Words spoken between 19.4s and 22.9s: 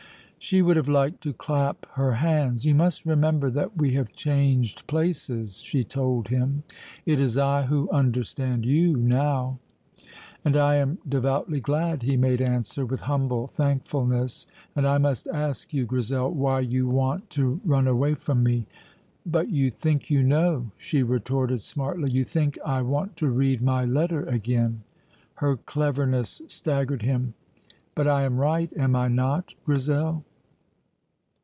you think you know," she retorted smartly. "You think I